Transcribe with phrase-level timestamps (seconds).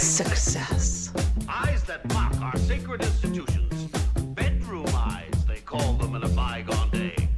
[0.00, 1.12] Success.
[1.46, 3.90] Eyes that mock our sacred institutions.
[4.34, 7.28] Bedroom eyes, they call them in a bygone day.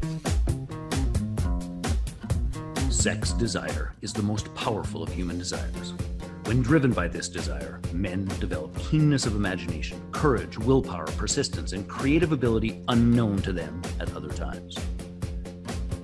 [2.88, 5.94] Sex desire is the most powerful of human desires.
[6.44, 12.30] When driven by this desire, men develop keenness of imagination, courage, willpower, persistence, and creative
[12.30, 14.76] ability unknown to them at other times.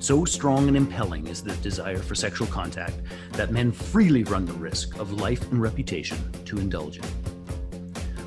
[0.09, 2.95] So strong and impelling is the desire for sexual contact
[3.33, 7.05] that men freely run the risk of life and reputation to indulge in.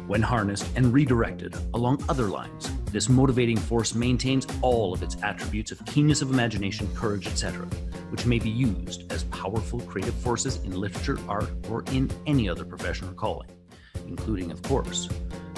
[0.05, 5.71] When harnessed and redirected along other lines, this motivating force maintains all of its attributes
[5.71, 7.65] of keenness of imagination, courage, etc.,
[8.11, 12.63] which may be used as powerful creative forces in literature, art, or in any other
[12.63, 13.49] profession or calling,
[14.05, 15.09] including, of course,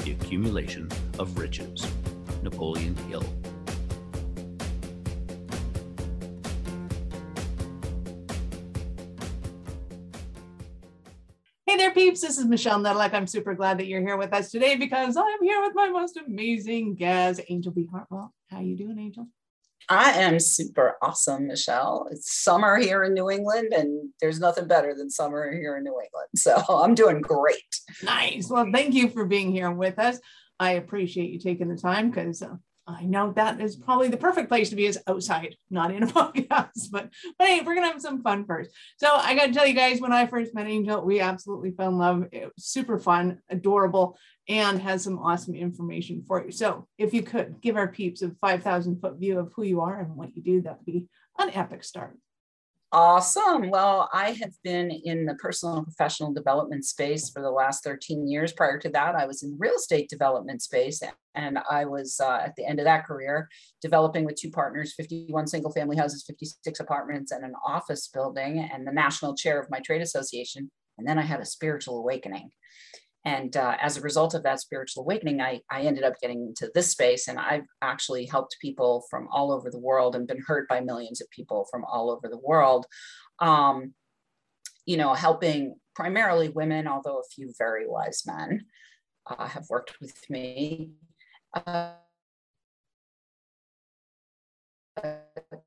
[0.06, 1.86] the accumulation of riches.
[2.44, 3.26] Napoleon Hill.
[11.74, 12.22] Hey there, peeps.
[12.22, 13.16] This is Michelle Nedelec.
[13.16, 16.18] I'm super glad that you're here with us today because I'm here with my most
[16.18, 17.88] amazing guest, Anjel B.
[17.92, 18.32] Hartwell.
[18.52, 19.26] How you doing, Anjel?
[19.90, 22.08] I am super awesome, Michelle.
[22.12, 26.00] It's summer here in New England, and there's nothing better than summer here in New
[26.00, 26.28] England.
[26.36, 27.58] So I'm doing great.
[28.04, 28.52] Nice.
[28.52, 30.20] Well, thank you for being here with us.
[30.60, 32.54] I appreciate you taking the time because uh,
[32.86, 36.08] I know that is probably the perfect place to be is outside, not in a
[36.08, 36.92] podcast.
[36.92, 38.72] But but hey, we're gonna have some fun first.
[38.98, 41.98] So I gotta tell you guys, when I first met Anjel, we absolutely fell in
[41.98, 42.26] love.
[42.32, 44.18] It was super fun, adorable,
[44.50, 46.52] and has some awesome information for you.
[46.52, 50.02] So if you could give our peeps a 5,000 foot view of who you are
[50.02, 51.08] and what you do, that would be
[51.40, 52.18] an epic start.
[52.92, 53.72] Awesome.
[53.72, 58.28] Well, I have been in the personal and professional development space for the last 13
[58.28, 58.54] years.
[58.54, 61.02] Prior to that, I was in real estate development space,
[61.36, 63.50] and I was uh, at the end of that career
[63.82, 68.86] developing with two partners 51 single family houses, 56 apartments, and an office building, and
[68.86, 70.70] the national chair of my trade association.
[70.98, 72.52] And then I had a spiritual awakening.
[73.26, 76.70] And uh, as a result of that spiritual awakening, I, I ended up getting into
[76.76, 77.28] this space.
[77.30, 81.22] And I've actually helped people from all over the world and been heard by millions
[81.22, 82.86] of people from all over the world.
[83.40, 83.94] Um,
[84.86, 88.66] you know, helping primarily women, although a few very wise men
[89.28, 90.92] uh, have worked with me.
[91.54, 91.92] Uh,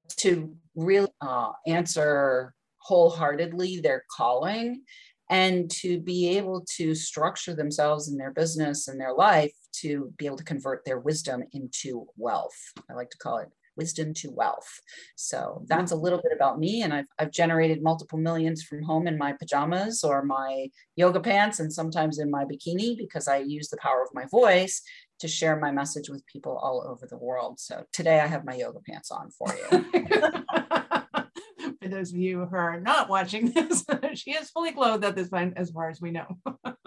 [0.08, 4.82] to really uh, answer wholeheartedly their calling
[5.30, 10.26] and to be able to structure themselves in their business and their life to be
[10.26, 12.56] able to convert their wisdom into wealth.
[12.88, 14.80] I like to call it wisdom to wealth.
[15.16, 16.82] So that's a little bit about me.
[16.82, 21.60] And I've, I've generated multiple millions from home in my pajamas or my yoga pants
[21.60, 24.80] and sometimes in my bikini because I use the power of my voice
[25.20, 27.58] to share my message with people all over the world.
[27.58, 29.84] So today I have my yoga pants on for you.
[31.82, 33.84] for those of you who are not watching this,
[34.14, 36.26] she is fully clothed at this point, as far as we know.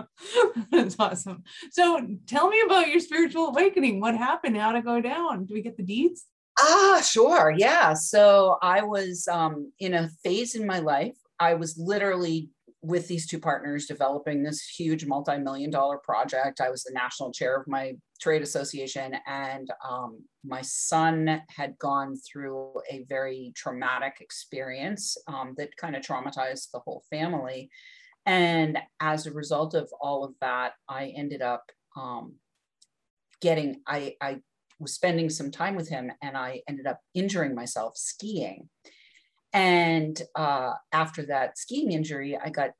[0.71, 1.43] That's awesome.
[1.71, 4.01] So tell me about your spiritual awakening.
[4.01, 4.57] What happened?
[4.57, 5.45] How to go down?
[5.45, 6.25] Do we get the deeds?
[6.59, 7.53] Ah, sure.
[7.55, 7.93] Yeah.
[7.93, 11.15] So I was um, in a phase in my life.
[11.39, 12.49] I was literally
[12.81, 16.61] with these two partners developing this huge multi-million dollar project.
[16.61, 22.15] I was the national chair of my trade association and um, my son had gone
[22.15, 27.69] through a very traumatic experience um, that kind of traumatized the whole family.
[28.25, 31.63] And as a result of all of that i ended up
[31.97, 32.35] um,
[33.41, 34.39] getting I, I
[34.79, 38.69] was spending some time with him and i ended up injuring myself skiing
[39.53, 42.71] and uh, after that skiing injury, I got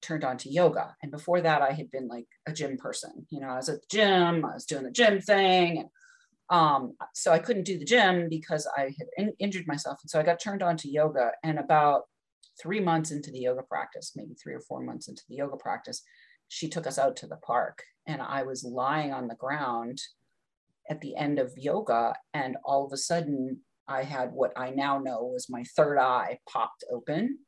[0.00, 0.96] turned on to yoga.
[1.02, 3.26] And before that, I had been like a gym person.
[3.30, 5.78] You know, I was at the gym, I was doing the gym thing.
[5.78, 5.88] And
[6.50, 10.00] um, so I couldn't do the gym because I had in- injured myself.
[10.02, 11.30] And so I got turned on to yoga.
[11.42, 12.02] And about
[12.60, 16.02] three months into the yoga practice, maybe three or four months into the yoga practice,
[16.48, 17.82] she took us out to the park.
[18.06, 20.02] And I was lying on the ground
[20.90, 22.14] at the end of yoga.
[22.34, 26.38] And all of a sudden, I had what I now know was my third eye
[26.48, 27.38] popped open.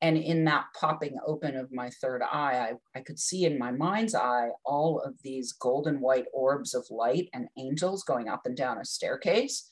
[0.00, 3.70] And in that popping open of my third eye, I, I could see in my
[3.70, 8.56] mind's eye all of these golden white orbs of light and angels going up and
[8.56, 9.68] down a staircase,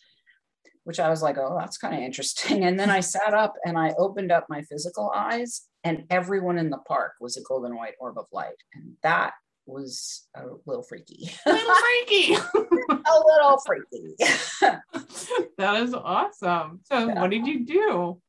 [0.84, 2.64] which I was like, oh, that's kind of interesting.
[2.64, 6.70] And then I sat up and I opened up my physical eyes, and everyone in
[6.70, 8.56] the park was a golden white orb of light.
[8.74, 9.34] And that
[9.66, 11.30] was a little freaky.
[11.46, 12.34] A little freaky.
[12.90, 14.14] a little freaky.
[15.58, 16.80] that is awesome.
[16.84, 17.20] So, yeah.
[17.20, 18.20] what did you do?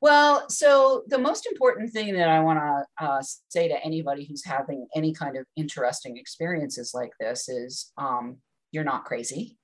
[0.00, 4.44] Well, so the most important thing that I want to uh, say to anybody who's
[4.44, 8.38] having any kind of interesting experiences like this is um,
[8.72, 9.58] you're not crazy.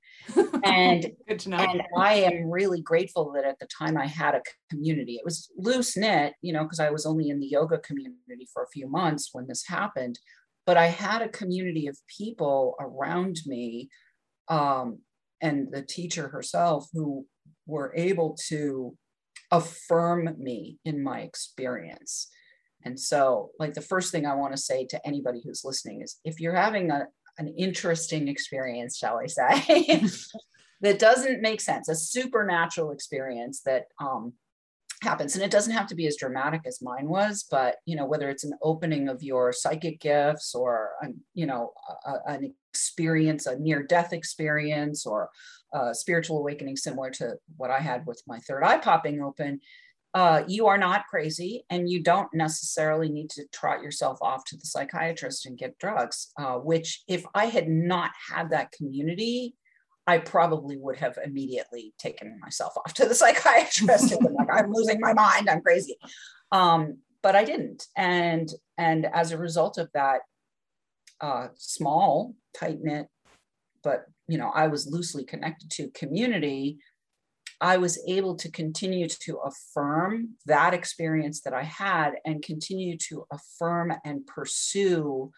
[0.65, 1.57] And Good to know.
[1.57, 5.15] and I am really grateful that at the time I had a community.
[5.15, 8.63] It was loose knit, you know, because I was only in the yoga community for
[8.63, 10.19] a few months when this happened.
[10.69, 13.89] But I had a community of people around me
[14.49, 14.99] um,
[15.41, 17.25] and the teacher herself who
[17.65, 18.95] were able to
[19.51, 22.29] affirm me in my experience.
[22.85, 26.21] And so, like, the first thing I want to say to anybody who's listening is
[26.23, 27.07] if you're having a,
[27.39, 30.05] an interesting experience, shall I say,
[30.83, 34.35] that doesn't make sense, a supernatural experience that um,
[35.03, 38.07] happens, and it doesn't have to be as dramatic as mine was, but you know,
[38.07, 41.73] whether it's an opening of your psychic gifts or, um, you know,
[42.07, 45.31] a, an experience, a near death experience, or
[45.73, 49.61] a spiritual awakening similar to what I had with my third eye popping open
[50.15, 54.57] uh, you are not crazy and you don't necessarily need to trot yourself off to
[54.57, 59.55] the psychiatrist and get drugs, uh, which, if I had not had that community,
[60.09, 64.73] I probably would have immediately taken myself off to the psychiatrist and been like, I'm
[64.73, 65.97] losing my mind, I'm crazy.
[66.51, 67.87] Um, but I didn't.
[67.97, 70.21] And, and as a result of that
[71.21, 73.07] uh, small, tight knit,
[73.85, 76.79] but you know, I was loosely connected to community
[77.61, 83.27] I was able to continue to affirm that experience that I had and continue to
[83.33, 85.33] affirm and pursue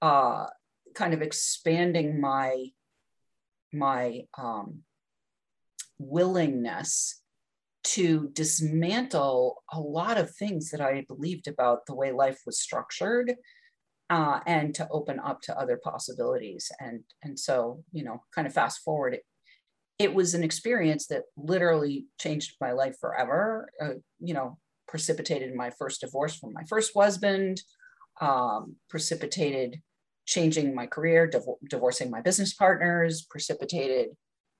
[0.00, 0.46] uh,
[0.94, 2.66] kind of expanding my
[3.72, 4.82] my um,
[5.98, 7.20] willingness
[7.84, 13.34] to dismantle a lot of things that I believed about the way life was structured
[14.10, 16.70] uh, and to open up to other possibilities.
[16.80, 19.18] And, and so, you know, kind of fast forward,
[19.98, 23.70] it was an experience that literally changed my life forever.
[23.80, 24.58] Uh, you know,
[24.88, 27.62] precipitated my first divorce from my first husband,
[28.20, 29.80] um, precipitated
[30.26, 34.08] changing my career, div- divorcing my business partners, precipitated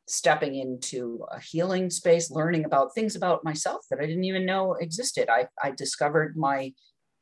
[0.08, 4.74] stepping into a healing space, learning about things about myself that I didn't even know
[4.74, 5.28] existed.
[5.28, 6.72] I, I discovered my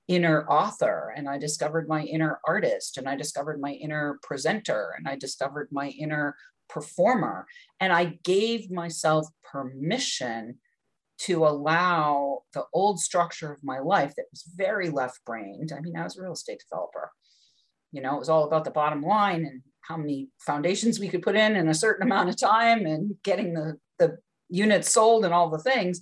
[0.07, 5.09] inner author and I discovered my inner artist and I discovered my inner presenter and
[5.09, 6.37] I discovered my inner
[6.69, 7.47] performer.
[7.81, 10.59] And I gave myself permission
[11.17, 15.73] to allow the old structure of my life that was very left brained.
[15.75, 17.13] I mean, I was a real estate developer.
[17.95, 21.23] You know, it was all about the bottom line and how many foundations we could
[21.23, 24.19] put in in a certain amount of time and getting the, the
[24.49, 26.01] units sold and all the things.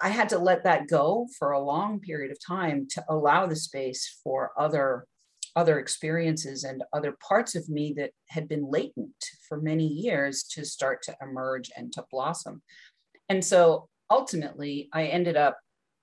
[0.00, 3.56] I had to let that go for a long period of time to allow the
[3.56, 5.06] space for other
[5.54, 10.66] other experiences and other parts of me that had been latent for many years to
[10.66, 12.60] start to emerge and to blossom.
[13.30, 15.58] And so ultimately, I ended up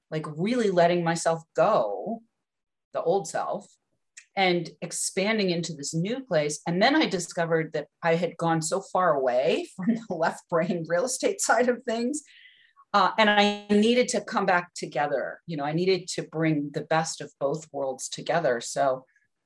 [0.10, 2.24] like really letting myself go,
[2.94, 3.68] the old self,
[4.35, 6.59] and expanding into this new place.
[6.68, 10.85] And then I discovered that I had gone so far away from the left brain
[10.88, 12.21] real estate side of things.
[12.94, 15.39] Uh, and I needed to come back together.
[15.47, 18.62] You know, I needed to bring the best of both worlds together.
[18.62, 19.06] So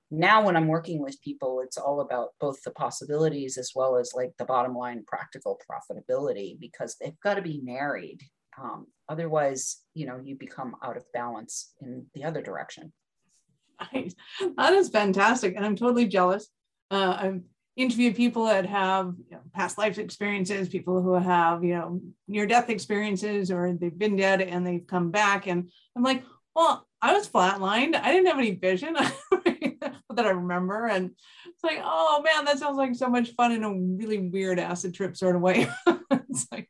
[0.09, 4.13] now when i'm working with people it's all about both the possibilities as well as
[4.15, 8.21] like the bottom line practical profitability because they've got to be married
[8.61, 12.93] um, otherwise you know you become out of balance in the other direction
[14.57, 15.55] That is fantastic.
[15.55, 16.47] And I'm totally jealous.
[16.89, 17.41] Uh, I've
[17.75, 22.47] interviewed people that have you know, past life experiences, people who have, you know, near
[22.47, 25.47] death experiences, or they've been dead and they've come back.
[25.47, 26.23] And I'm like,
[26.55, 27.95] well, I was flatlined.
[27.95, 28.97] I didn't have any vision.
[30.17, 30.87] that I remember.
[30.87, 31.11] And
[31.45, 34.93] it's like, oh man, that sounds like so much fun in a really weird acid
[34.93, 35.69] trip sort of way.
[36.51, 36.69] like,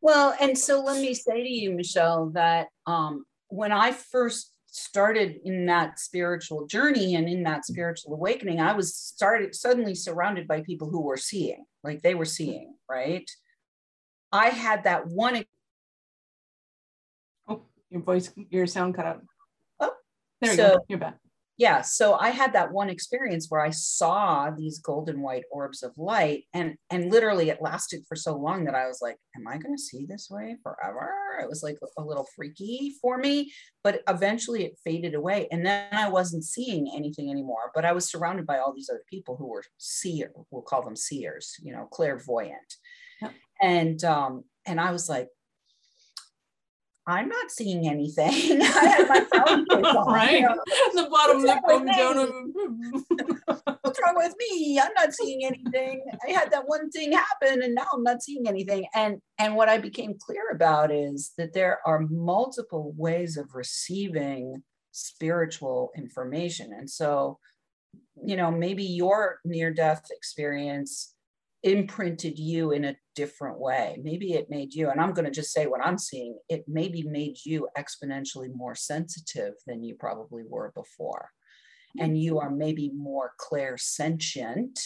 [0.00, 5.40] well, and so let me say to you, Michelle, that um, when I first started
[5.44, 7.72] in that spiritual journey and in that mm-hmm.
[7.72, 12.24] spiritual awakening, I was started suddenly surrounded by people who were seeing, like they were
[12.24, 13.30] seeing, right?
[14.32, 15.44] I had that one.
[17.46, 19.22] Oh, your voice, your sound cut out.
[19.78, 19.92] Oh,
[20.40, 20.84] there you so, go.
[20.88, 21.18] You're back
[21.56, 25.96] yeah so i had that one experience where i saw these golden white orbs of
[25.96, 29.56] light and and literally it lasted for so long that i was like am i
[29.56, 31.10] going to see this way forever?
[31.42, 35.92] It was like a little freaky for me but eventually it faded away and then
[35.92, 39.48] i wasn't seeing anything anymore but i was surrounded by all these other people who
[39.48, 42.74] were seer we'll call them seers you know clairvoyant.
[43.60, 45.28] And um and i was like
[47.06, 48.62] I'm not seeing anything.
[48.62, 50.40] I had my phone on, right.
[50.40, 50.56] You know?
[50.94, 53.74] The bottom lip comes down.
[53.82, 54.80] What's wrong with me?
[54.80, 56.04] I'm not seeing anything.
[56.26, 58.86] I had that one thing happen and now I'm not seeing anything.
[58.94, 64.62] And and what I became clear about is that there are multiple ways of receiving
[64.92, 66.72] spiritual information.
[66.72, 67.38] And so,
[68.24, 71.13] you know, maybe your near death experience
[71.64, 73.98] imprinted you in a different way.
[74.02, 77.02] Maybe it made you, and I'm going to just say what I'm seeing, it maybe
[77.02, 81.30] made you exponentially more sensitive than you probably were before.
[81.98, 84.78] And you are maybe more clairsentient,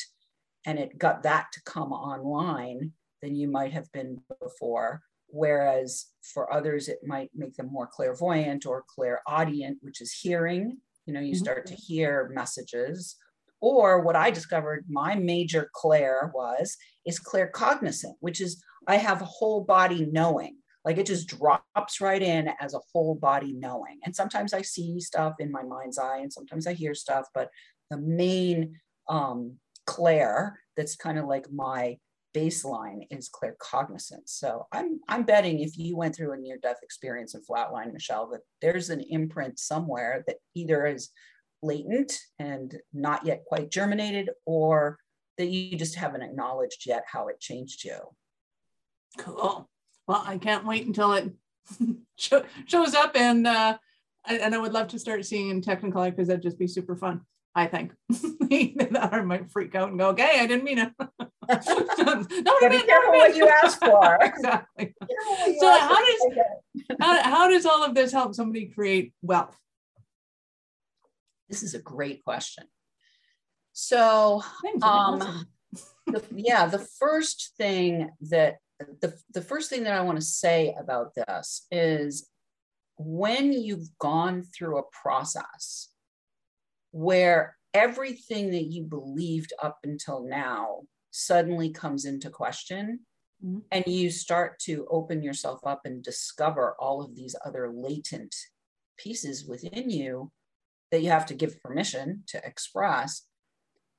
[0.67, 2.93] and it got that to come online
[3.23, 5.01] than you might have been before.
[5.29, 10.77] Whereas for others, it might make them more clairvoyant or clairaudient, which is hearing.
[11.07, 11.43] You know, you mm-hmm.
[11.43, 13.17] start to hear messages
[13.61, 19.65] or what I discovered my major clair was is claircognizant, which is I have whole
[19.65, 20.57] body knowing.
[20.85, 23.99] Like it just drops right in as a whole body knowing.
[24.05, 27.51] And sometimes I see stuff in my mind's eye and sometimes I hear stuff, but
[27.91, 28.77] the main
[29.09, 31.99] um, clair that's kind of like my
[32.35, 34.27] baseline is claircognizance.
[34.27, 38.29] So I'm I'm betting if you went through a near death experience and flatline, Michelle,
[38.31, 41.11] that there's an imprint somewhere that either is
[41.63, 44.99] latent and not yet quite germinated, or
[45.37, 47.99] that you just haven't acknowledged yet how it changed you.
[49.19, 49.69] Cool.
[50.07, 51.33] Well, I can't wait until it
[52.67, 53.79] shows up, and uh,
[54.27, 57.23] and I would love to start seeing in Technicolor because that'd just be super fun.
[57.55, 62.69] I think that I might freak out and go, "Okay, I didn't mean it." no,
[62.69, 64.19] be careful what you ask for.
[64.21, 64.95] exactly.
[65.59, 66.27] So how does
[67.01, 69.59] how, how does all of this help somebody create wealth?
[71.49, 72.65] This is a great question.
[73.73, 74.43] So,
[74.83, 75.47] um,
[76.07, 78.57] the, yeah, the first thing that
[79.01, 82.29] the, the first thing that I want to say about this is
[82.97, 85.89] when you've gone through a process
[86.91, 93.01] where everything that you believed up until now suddenly comes into question
[93.45, 93.59] mm-hmm.
[93.71, 98.35] and you start to open yourself up and discover all of these other latent
[98.97, 100.31] pieces within you
[100.91, 103.23] that you have to give permission to express,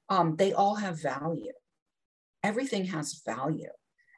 [0.10, 1.52] um, they all have value.
[2.44, 3.70] Everything has value.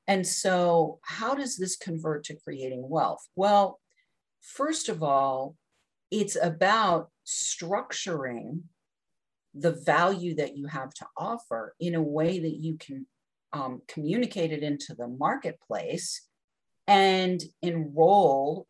[0.07, 3.27] And so, how does this convert to creating wealth?
[3.35, 3.79] Well,
[4.41, 5.55] first of all,
[6.09, 8.61] it's about structuring
[9.53, 13.05] the value that you have to offer in a way that you can
[13.53, 16.27] um, communicate it into the marketplace
[16.87, 18.67] and enroll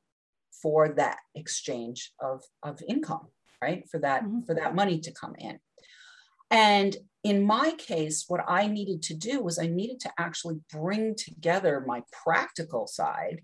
[0.61, 3.27] for that exchange of, of income
[3.61, 4.41] right for that mm-hmm.
[4.41, 5.59] for that money to come in
[6.49, 11.15] and in my case what i needed to do was i needed to actually bring
[11.15, 13.41] together my practical side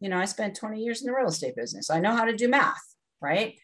[0.00, 2.36] you know i spent 20 years in the real estate business i know how to
[2.36, 3.54] do math right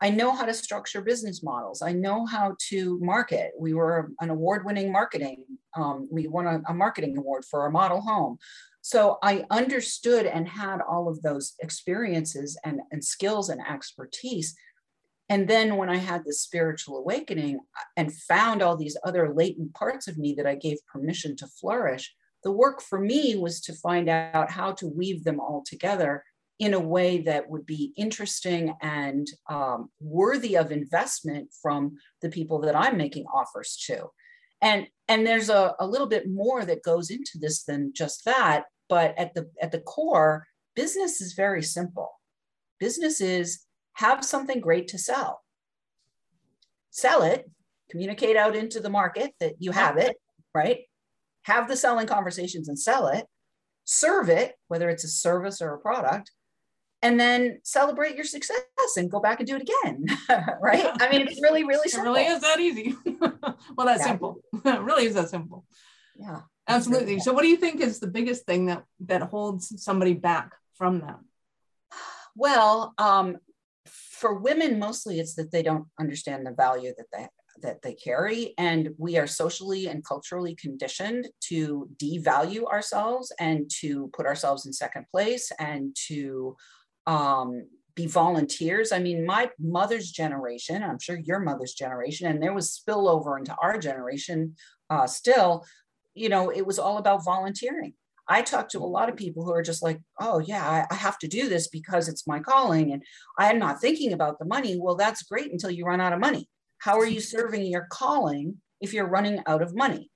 [0.00, 1.80] I know how to structure business models.
[1.80, 3.52] I know how to market.
[3.58, 5.44] We were an award winning marketing.
[5.76, 8.36] Um, we won a, a, marketing award for our model home.
[8.82, 14.54] So I understood and had all of those experiences and, and skills and expertise
[15.28, 19.74] and then when I had this spiritual awakening uh, and found all these other latent
[19.74, 23.72] parts of me that I gave permission to flourish, the work for me was to
[23.72, 26.24] find out how to weave them all together
[26.58, 32.60] in a way that would be interesting and um, worthy of investment from the people
[32.60, 34.10] that I'm making offers to.
[34.62, 38.64] And, and there's a, a little bit more that goes into this than just that.
[38.88, 42.20] But at the, at the core, business is very simple.
[42.78, 43.64] Business is
[43.94, 45.42] have something great to sell.
[46.90, 47.50] Sell it,
[47.90, 50.16] communicate out into the market that you have it,
[50.54, 50.80] right?
[51.42, 53.26] Have the selling conversations and sell it,
[53.84, 56.30] serve it, whether it's a service or a product,
[57.02, 58.62] and then celebrate your success
[58.96, 60.06] and go back and do it again,
[60.60, 60.86] right?
[61.00, 62.14] I mean, it's really, really simple.
[62.14, 62.96] It really is that easy.
[63.76, 64.06] well, that's yeah.
[64.06, 64.40] simple.
[64.64, 65.66] it really is that simple.
[66.16, 66.40] Yeah.
[66.66, 67.20] Absolutely.
[67.20, 71.00] So what do you think is the biggest thing that that holds somebody back from
[71.00, 71.18] that?
[72.36, 73.36] Well, um,
[74.24, 77.28] for women mostly it's that they don't understand the value that they
[77.60, 78.54] that they carry.
[78.56, 84.72] And we are socially and culturally conditioned to devalue ourselves and to put ourselves in
[84.72, 86.56] second place and to
[87.06, 88.92] um, be volunteers.
[88.92, 93.54] I mean my mother's generation i'm sure your mother's generation and there was spillover into
[93.60, 94.56] our generation
[94.88, 95.66] uh, still
[96.14, 97.92] you know it was all about volunteering
[98.28, 100.96] I talk to a lot of people who are just like, oh, yeah, I, I,
[100.96, 103.02] have to do this because it's my calling and
[103.38, 104.78] I'm not thinking about the money.
[104.80, 106.48] Well, that's great until you run out of money.
[106.78, 110.10] How are you serving your calling if you're running out of money?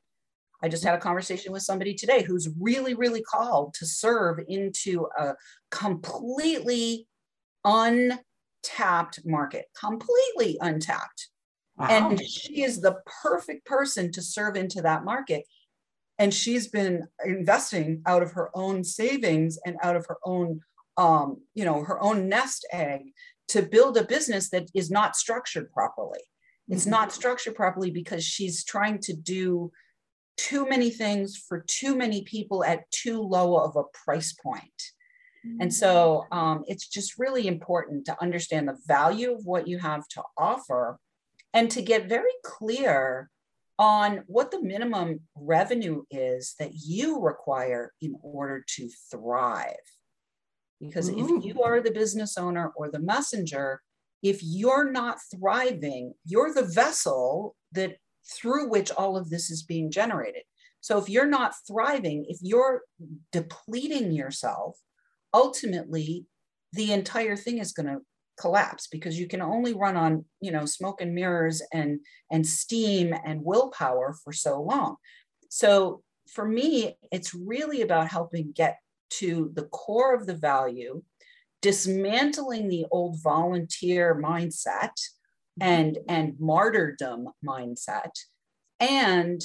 [0.63, 5.07] I just had a conversation with somebody today who's really, really called to serve into
[5.17, 5.35] a
[5.71, 7.07] completely
[7.65, 11.29] untapped market, completely untapped.
[11.77, 11.87] Wow.
[11.91, 15.45] And she is the perfect person to serve into that market
[16.19, 20.61] and she's been investing out of her own savings and out of her own
[20.97, 23.03] um, you know her own nest egg
[23.49, 26.21] to build a business that is not structured properly
[26.69, 26.91] it's mm-hmm.
[26.91, 29.71] not structured properly because she's trying to do
[30.39, 34.83] too many things for too many people at too low of a price point.
[35.61, 40.07] And so um, it's just really important to understand the value of what you have
[40.09, 40.99] to offer
[41.55, 43.31] and to get very clear
[43.79, 49.77] on what the minimum revenue is that you require in order to thrive.
[50.81, 53.81] Because if you are the business owner or the messenger,
[54.23, 57.97] if you're not thriving, you're the vessel that
[58.29, 60.43] through which all of this is being generated.
[60.81, 62.83] So if you're not thriving, if you're
[63.33, 64.79] depleting yourself,
[65.35, 66.27] ultimately
[66.73, 67.99] the entire thing is going to
[68.39, 73.15] collapse because you can only run on you know smoke and mirrors and and steam
[73.25, 74.97] and willpower for so long.
[75.49, 76.03] So
[76.33, 78.79] for me it's really about helping get
[79.11, 81.03] to the core of the value
[81.63, 84.93] dismantling the old volunteer mindset
[85.61, 85.63] mm-hmm.
[85.63, 88.13] and and martyrdom mindset
[88.81, 89.43] and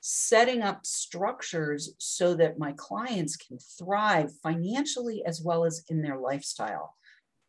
[0.00, 6.18] setting up structures so that my clients can thrive financially as well as in their
[6.18, 6.94] lifestyle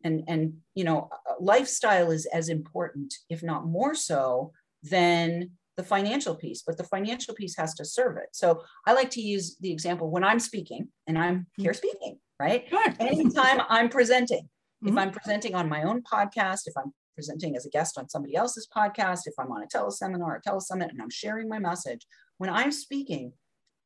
[0.04, 1.08] and and you know
[1.40, 7.34] lifestyle is as important if not more so than the financial piece but the financial
[7.34, 10.88] piece has to serve it so i like to use the example when i'm speaking
[11.06, 12.94] and i'm here speaking right Sure.
[13.00, 14.48] anytime i'm presenting
[14.84, 14.98] if Mhm.
[14.98, 18.68] i'm presenting on my own podcast if i'm presenting as a guest on somebody else's
[18.76, 22.06] podcast if i'm on a teleseminar or telesummit and i'm sharing my message
[22.38, 23.32] when i'm speaking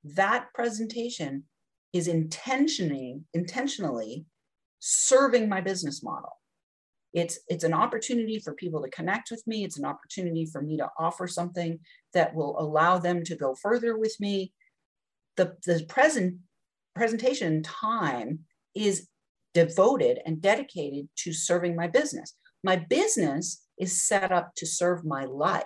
[0.04, 1.44] that presentation
[1.92, 4.24] is intentioning intentionally
[4.78, 6.32] serving my business model.
[7.12, 9.64] It's it's an opportunity for people to connect with me.
[9.64, 11.78] It's an opportunity for me to offer something
[12.12, 14.52] that will allow them to go further with me.
[15.36, 16.36] The the present
[16.94, 18.40] presentation time
[18.74, 19.08] is
[19.54, 22.34] devoted and dedicated to serving my business.
[22.62, 25.64] My business is set up to serve my life.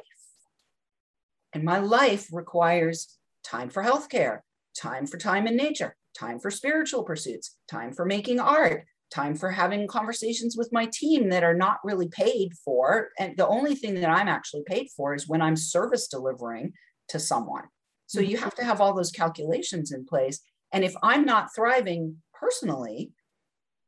[1.52, 4.40] And my life requires time for healthcare
[4.76, 9.50] time for time in nature time for spiritual pursuits time for making art time for
[9.50, 13.08] having conversations with my team that are not really paid for.
[13.18, 16.72] And the only thing that I'm actually paid for is when I'm service delivering
[17.08, 17.64] to someone.
[18.06, 18.68] So you have to mm-hmm.
[18.68, 20.40] have all those calculations in place.
[20.72, 23.12] And if I'm not thriving personally,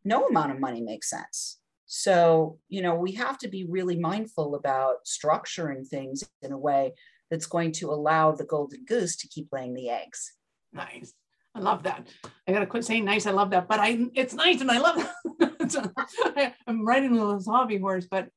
[0.05, 1.59] no amount of money makes sense.
[1.87, 6.95] So, you know, we have to be really mindful about structuring things in a way
[7.31, 10.33] that's going to allow the golden goose to keep laying the eggs.
[10.73, 11.13] Nice.
[11.55, 12.07] I love that.
[12.47, 13.27] I gotta quit saying nice.
[13.27, 16.55] I love that, but I it's nice and I love that.
[16.67, 18.29] I'm riding this hobby horse, but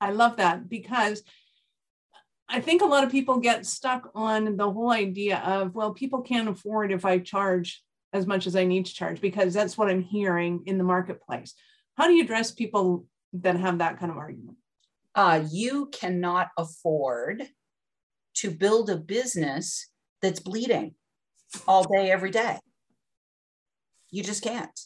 [0.00, 1.22] I love that because
[2.48, 6.22] I think a lot of people get stuck on the whole idea of well, people
[6.22, 7.82] can't afford if I charge
[8.12, 11.54] as much as I need to charge because that's what I'm hearing in the marketplace.
[11.96, 14.56] How do you address people that have that kind of argument?
[15.14, 17.42] Uh, you cannot afford
[18.34, 19.88] to build a business
[20.22, 20.94] that's bleeding
[21.66, 22.58] all day, every day.
[24.10, 24.78] You just can't.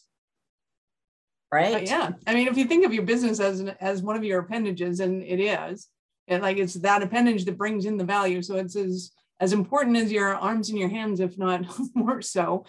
[1.51, 1.73] Right?
[1.73, 4.23] But yeah, I mean, if you think of your business as an, as one of
[4.23, 5.87] your appendages, and it is,
[6.27, 8.41] and like it's that appendage that brings in the value.
[8.41, 11.61] So it's as as important as your arms and your hands, if not
[11.93, 12.65] more so.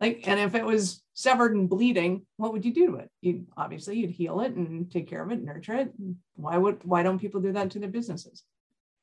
[0.00, 3.10] Like, and if it was severed and bleeding, what would you do to it?
[3.22, 5.92] You obviously you'd heal it and take care of it, nurture it.
[6.34, 8.42] Why would why don't people do that to their businesses?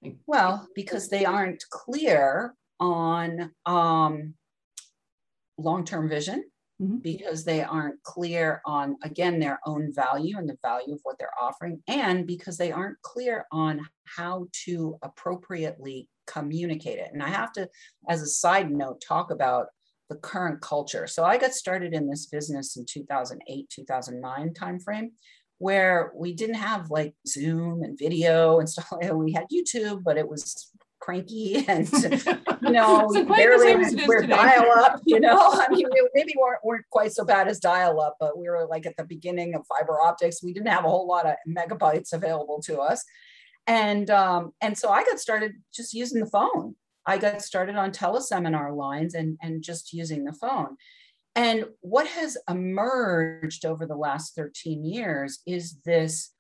[0.02, 2.54] Like, Well, because they aren't clear
[2.84, 4.36] on um,
[5.58, 6.44] long-term vision,
[6.82, 7.02] Mhm.
[7.04, 11.40] because they aren't clear on again their own value and the value of what they're
[11.40, 17.12] offering, and because they aren't clear on how to appropriately communicate it.
[17.14, 17.70] And I have to,
[18.10, 19.68] as a side note, talk about
[20.10, 21.06] the current culture.
[21.08, 25.12] So I got started in this business in 2008, 2009 timeframe
[25.60, 29.16] where we didn't have like Zoom and video and stuff like that.
[29.16, 30.72] We had YouTube, but it was
[31.04, 32.10] cranky and you
[32.72, 35.02] know So we quite the barely same as it is we're dial up.
[35.06, 38.38] You know, I mean, we maybe weren't, weren't quite so bad as dial up, but
[38.38, 40.42] we were like at the beginning of fiber optics.
[40.42, 43.04] We didn't have a whole lot of megabytes available to us,
[43.68, 46.76] and um, and so I got started just using the phone.
[47.06, 50.78] I got started on teleseminar lines and and just using the phone.
[51.36, 56.32] And what has emerged over the last 13 years is this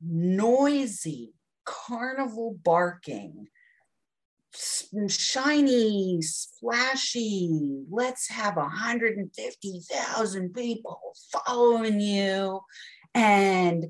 [0.00, 1.34] noisy
[1.64, 3.48] carnival barking,
[5.08, 6.20] shiny,
[6.60, 11.00] flashy, let's have 150,000 people
[11.32, 12.60] following you
[13.14, 13.86] and,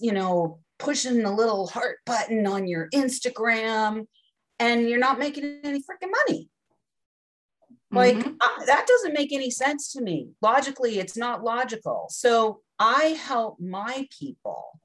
[0.00, 4.06] you know, pushing the little heart button on your Instagram
[4.58, 6.48] and you're not making any freaking money.
[7.90, 8.36] Like Mhm.
[8.40, 10.30] uh, that doesn't make any sense to me.
[10.42, 12.06] Logically, it's not logical.
[12.10, 14.80] So I help my people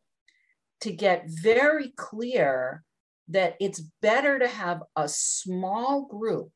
[0.81, 2.83] to get very clear
[3.29, 6.51] that it's better to have a small group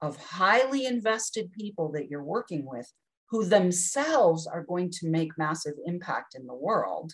[0.00, 2.90] of highly invested people that you're working with
[3.30, 7.12] who themselves are going to make massive impact in the world.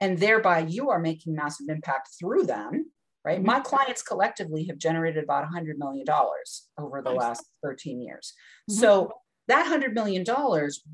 [0.00, 2.90] And thereby you are making massive impact through them,
[3.24, 3.38] right?
[3.38, 3.46] Mm-hmm.
[3.46, 6.04] My clients collectively have generated about $100 million
[6.78, 7.20] over the nice.
[7.20, 8.34] last 13 years.
[8.70, 8.80] Mm-hmm.
[8.80, 9.12] So
[9.48, 10.24] that $100 million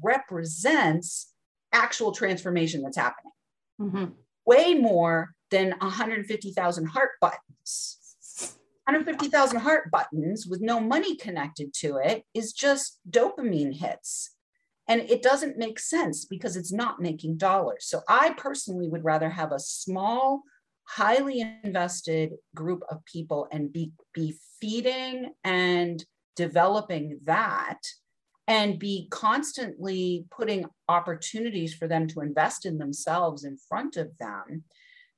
[0.02, 1.33] represents
[1.72, 3.33] actual transformation that's happening.
[3.80, 4.04] Mm-hmm.
[4.46, 7.96] Way more than 150,000 heart buttons.
[8.84, 14.34] 150,000 heart buttons with no money connected to it is just dopamine hits.
[14.88, 17.86] And it doesn't make sense because it's not making dollars.
[17.86, 20.42] So I personally would rather have a small,
[20.82, 27.78] highly invested group of people and be, be feeding and developing that
[28.48, 34.64] and be constantly putting opportunities for them to invest in themselves in front of them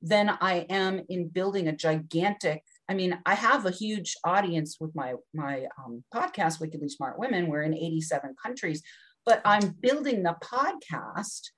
[0.03, 2.61] than I am in building a gigantic.
[2.89, 7.47] I mean, I have a huge audience with my my um, podcast, Wickedly Smart Women.
[7.47, 8.83] We're in 87 countries,
[9.25, 11.49] but I'm building the podcast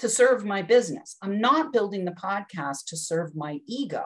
[0.00, 1.16] to serve my business.
[1.22, 4.04] I'm not building the podcast to serve my ego.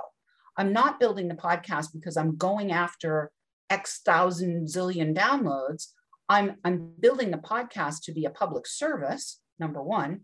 [0.58, 3.30] I'm not building the podcast because I'm going after
[3.70, 5.88] X thousand zillion downloads.
[6.28, 10.22] I'm, I'm building the podcast to be a public service, number one,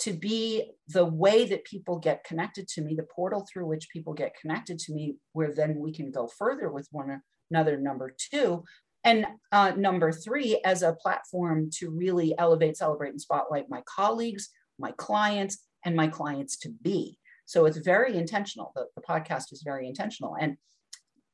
[0.00, 4.12] to be the way that people get connected to me, the portal through which people
[4.14, 8.64] get connected to me, where then we can go further with one another, number two.
[9.04, 14.50] And uh, number three, as a platform to really elevate, celebrate, and spotlight my colleagues,
[14.78, 17.16] my clients, and my clients to be.
[17.46, 18.72] So it's very intentional.
[18.74, 20.36] The, the podcast is very intentional.
[20.38, 20.56] And,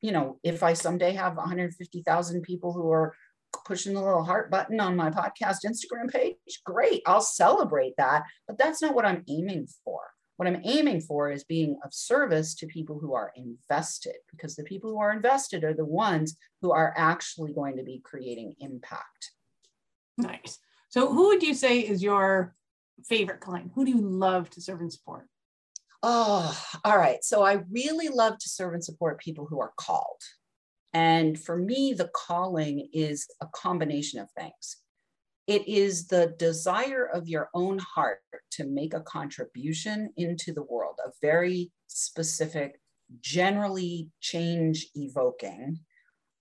[0.01, 3.13] you know, if I someday have 150,000 people who are
[3.67, 8.23] pushing the little heart button on my podcast Instagram page, great, I'll celebrate that.
[8.47, 9.99] But that's not what I'm aiming for.
[10.37, 14.63] What I'm aiming for is being of service to people who are invested, because the
[14.63, 19.31] people who are invested are the ones who are actually going to be creating impact.
[20.17, 20.59] Nice.
[20.89, 22.55] So, who would you say is your
[23.05, 23.71] favorite client?
[23.75, 25.27] Who do you love to serve and support?
[26.03, 27.23] Oh, all right.
[27.23, 30.21] So, I really love to serve and support people who are called.
[30.97, 34.77] And for me, the calling is a combination of things.
[35.45, 38.21] It is the desire of your own heart
[38.53, 42.81] to make a contribution into the world, a very specific,
[43.21, 45.77] generally change evoking.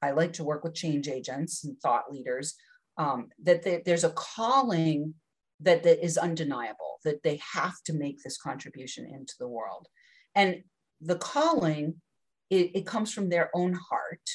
[0.01, 2.55] I like to work with change agents and thought leaders.
[2.97, 5.13] Um, that they, there's a calling
[5.61, 9.87] that, that is undeniable, that they have to make this contribution into the world.
[10.35, 10.63] And
[11.03, 12.01] the calling
[12.49, 14.31] it, it comes from their own heart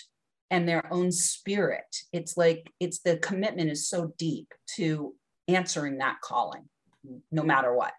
[0.52, 1.96] and their own spirit.
[2.12, 5.16] It's like it's the commitment is so deep to
[5.48, 6.66] answering that calling,
[7.32, 7.94] no matter what.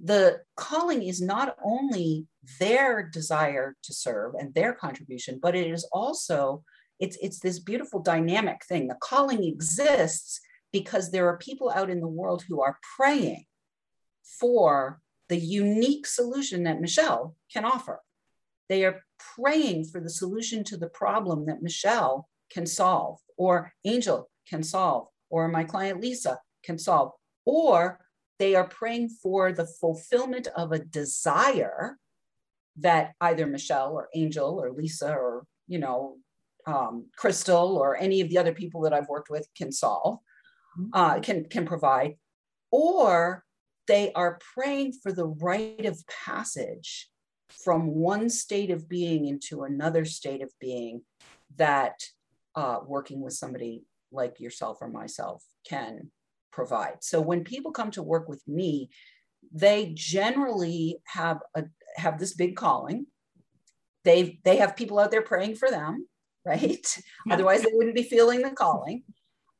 [0.00, 2.26] The calling is not only
[2.58, 6.64] their desire to serve and their contribution, but it is also
[6.98, 8.88] it's it's this beautiful dynamic thing.
[8.88, 10.40] The calling exists
[10.72, 13.44] because there are people out in the world who are praying
[14.40, 18.00] for the unique solution that Michelle can offer.
[18.68, 19.02] They are
[19.36, 25.08] praying for the solution to the problem that Michelle can solve, or Anjel can solve,
[25.30, 27.12] or my client Lisa can solve,
[27.44, 28.00] or
[28.38, 31.98] they are praying for the fulfillment of a desire
[32.76, 36.16] that either Michelle or Anjel or Lisa or, you know,
[36.66, 40.18] um, Crystal or any of the other people that I've worked with can solve,
[40.78, 40.88] mm-hmm.
[40.92, 42.14] uh, can, can provide,
[42.70, 43.44] or
[43.86, 47.09] they are praying for the rite of passage
[47.52, 51.02] from one state of being into another state of being
[51.56, 52.00] that
[52.54, 53.82] uh, working with somebody
[54.12, 56.10] like yourself or myself can
[56.52, 56.96] provide.
[57.00, 58.90] So when people come to work with me,
[59.52, 61.64] they generally have a
[61.96, 63.06] have this big calling.
[64.04, 66.06] They they have people out there praying for them,
[66.44, 66.86] right?
[67.30, 69.02] Otherwise, they wouldn't be feeling the calling.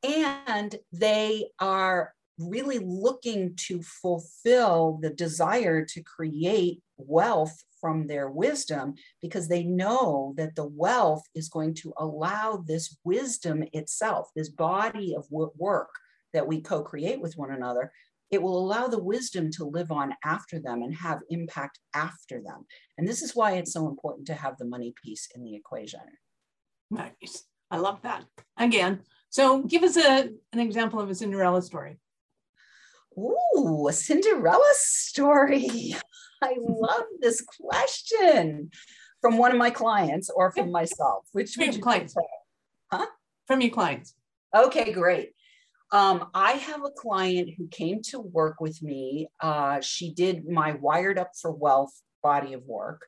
[0.03, 8.93] And they are really looking to fulfill the desire to create wealth from their wisdom
[9.21, 15.15] because they know that the wealth is going to allow this wisdom itself, this body
[15.15, 15.89] of work
[16.33, 17.91] that we co create with one another.
[18.29, 22.65] It will allow the wisdom to live on after them and have impact after them.
[22.97, 25.99] And this is why it's so important to have the money piece in the equation.
[26.89, 27.43] Nice.
[27.69, 28.23] I love that.
[28.57, 31.97] Again, so give us a, an example of a Cinderella story.
[33.17, 35.95] Ooh, a Cinderella story.
[36.43, 38.71] I love this question
[39.21, 41.25] from one of my clients or from myself.
[41.31, 42.15] Which from your clients?
[42.91, 43.05] Huh?
[43.47, 44.15] From your clients.
[44.55, 45.31] Okay, great.
[45.91, 49.27] Um, I have a client who came to work with me.
[49.41, 53.07] Uh, she did my Wired Up for Wealth body of work.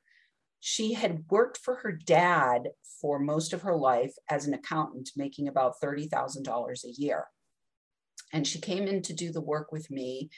[0.59, 2.69] she had worked for her dad
[3.01, 7.25] for most of her life as an accountant, making about $30,000 a year.
[8.31, 10.29] And she came in to do the work with me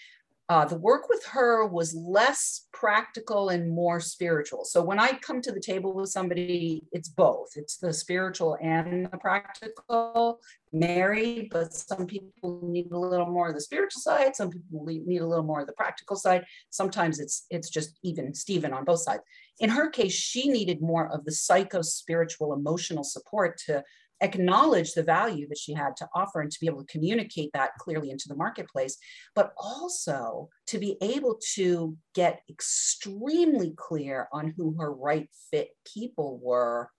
[0.47, 4.63] uh, the work with her was less practical and more spiritual.
[4.63, 7.49] So when I come to the table with somebody, it's both.
[7.55, 10.39] It's the spiritual and the practical
[10.71, 14.35] married, but some people need a little more of the spiritual side.
[14.35, 16.45] Some people need a little more of the practical side.
[16.69, 19.23] Sometimes it's it's just even Stephen on both sides.
[19.59, 23.83] In her case, she needed more of the psycho spiritual emotional support to
[24.21, 27.71] acknowledge the value that she had to offer and to be able to communicate that
[27.79, 28.97] clearly into the marketplace,
[29.35, 36.39] but also to be able to get extremely clear on who her right fit people
[36.41, 36.89] were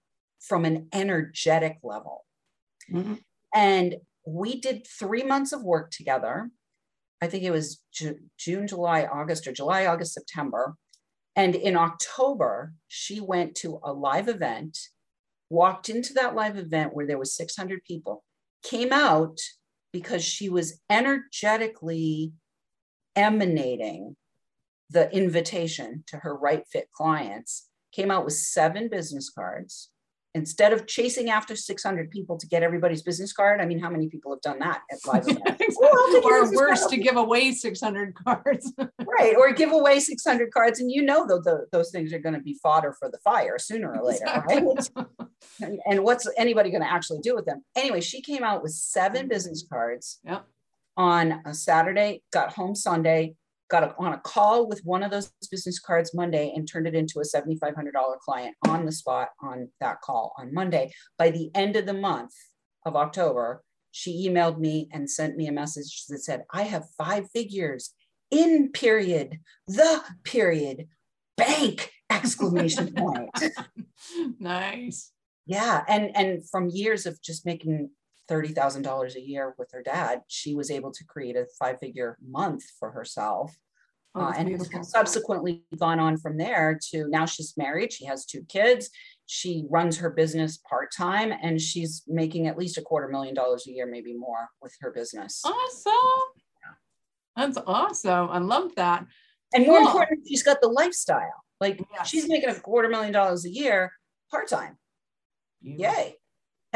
[0.41, 2.25] from an energetic level.
[2.93, 3.15] Mm-hmm.
[3.55, 6.51] And we did three months of work together.
[7.23, 10.77] I think it was Ju- June, July, August, or July, August, September.
[11.35, 14.79] And in October, she went to a live event
[15.51, 18.25] walked into that live event where there was 600 people,
[18.63, 19.39] came out
[19.93, 22.33] because she was energetically
[23.15, 24.17] emanating
[24.91, 29.91] the invitation to her right fit clients, came out with seven business cards,
[30.37, 34.09] instead of chasing after 600 people to get everybody's business card, I mean, how many
[34.09, 35.77] people have done that at live events?
[36.23, 38.73] or worse, to give away 600 cards.
[38.79, 42.35] right, or give away 600 cards, and you know that the, those things are going
[42.35, 44.63] to be fodder for the fire sooner or later, exactly.
[44.63, 45.07] right?
[45.63, 47.65] and, and, what's anybody going to actually do with them?
[47.75, 50.47] Anyway, she came out with seven business cards yep.
[50.97, 53.35] on a Saturday, got home Sunday,
[53.69, 56.95] got a, on a call with one of those business cards Monday and turned it
[56.95, 60.93] into a $7,500 client on the spot on that call on Monday.
[61.19, 62.33] By the end of the month
[62.85, 67.31] of October, she emailed me and sent me a message that said, I have five
[67.31, 67.95] figures
[68.31, 70.89] in period, the period,
[71.37, 73.31] bank exclamation point.
[74.39, 75.13] nice.
[75.47, 75.83] Yeah.
[75.89, 77.91] And, and from years of just making
[78.29, 82.65] $30,000 a year with her dad, she was able to create a five figure month
[82.79, 83.57] for herself.
[84.15, 84.83] Oh, uh, and beautiful.
[84.83, 88.89] subsequently gone on from there to now she's married, she has two kids,
[89.27, 93.67] she runs her business part time, and she's making at least a quarter million dollars
[93.67, 95.43] a year, maybe more with her business.
[95.45, 95.93] Awesome.
[97.37, 98.31] That's awesome.
[98.31, 99.05] I love that.
[99.53, 99.89] And more cool.
[99.89, 101.45] important, she's got the lifestyle.
[101.61, 102.09] Like yes.
[102.09, 103.93] she's making a quarter million dollars a year
[104.31, 104.79] part time.
[105.61, 106.17] Yay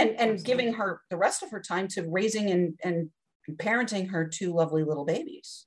[0.01, 3.11] and and giving her the rest of her time to raising and and
[3.53, 5.67] parenting her two lovely little babies.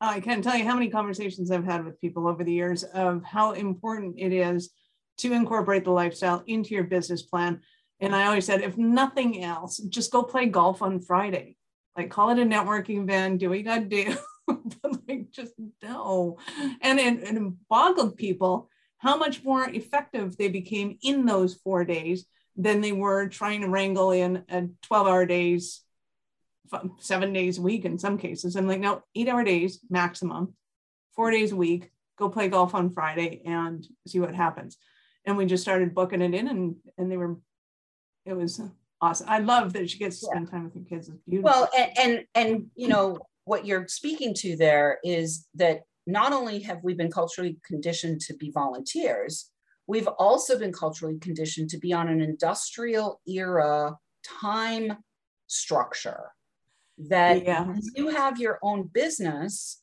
[0.00, 3.22] I can't tell you how many conversations i've had with people over the years of
[3.24, 4.70] how important it is
[5.18, 7.60] to incorporate the lifestyle into your business plan.
[8.00, 11.56] And i always said if nothing else just go play golf on friday.
[11.96, 14.14] Like call it a networking event do what you gotta do
[14.46, 16.38] but like just no.
[16.80, 22.26] And it, it boggled people how much more effective they became in those four days
[22.56, 25.82] than they were trying to wrangle in a 12 hour days,
[26.98, 28.56] seven days a week in some cases.
[28.56, 30.54] I'm like, no, eight hour days maximum,
[31.14, 34.76] four days a week, go play golf on Friday and see what happens.
[35.24, 37.38] And we just started booking it in and, and they were,
[38.24, 38.60] it was
[39.00, 39.28] awesome.
[39.28, 40.50] I love that she gets to spend yeah.
[40.50, 41.08] time with her kids.
[41.08, 41.50] It's beautiful.
[41.50, 46.60] Well, and, and, and, you know, what you're speaking to there is that not only
[46.60, 49.50] have we been culturally conditioned to be volunteers,
[49.90, 53.96] We've also been culturally conditioned to be on an industrial era
[54.40, 54.98] time
[55.48, 56.30] structure
[57.08, 57.74] that yeah.
[57.96, 59.82] you have your own business,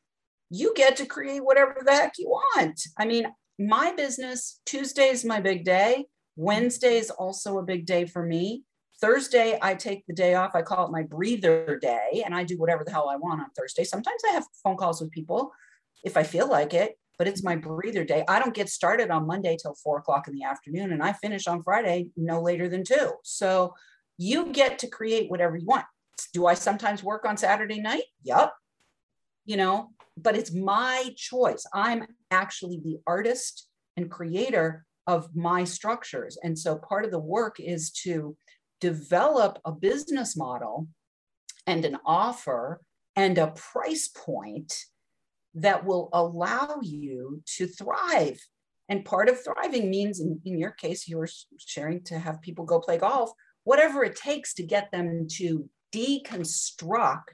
[0.49, 2.79] you get to create whatever the heck you want.
[2.97, 3.27] I mean,
[3.59, 6.05] my business, Tuesday is my big day.
[6.37, 8.63] Wednesday is also a big day for me.
[9.01, 10.55] Thursday, I take the day off.
[10.55, 13.49] I call it my breather day, and I do whatever the hell I want on
[13.57, 13.83] Thursday.
[13.83, 15.51] Sometimes I have phone calls with people
[16.05, 18.23] if I feel like it but it's my breather day.
[18.27, 21.47] I don't get started on Monday till four o'clock in the afternoon, and I finish
[21.47, 23.13] on Friday no later than two.
[23.23, 23.73] So
[24.17, 25.85] you get to create whatever you want.
[26.33, 28.03] Do I sometimes work on Saturday night?
[28.23, 28.51] Yep.
[29.45, 31.65] You know, but it's my choice.
[31.73, 36.37] I'm actually the artist and creator of my structures.
[36.43, 38.35] And so part of the work is to
[38.81, 40.87] develop a business model
[41.65, 42.81] and an offer
[43.15, 44.73] and a price point
[45.57, 48.39] that will allow you to thrive.
[48.89, 52.63] And part of thriving means, in, in your case, you were sharing to have people
[52.63, 53.31] go play golf,
[53.63, 57.33] whatever it takes to get them to deconstruct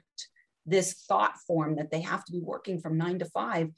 [0.66, 3.68] this thought form that they have to be working from nine to five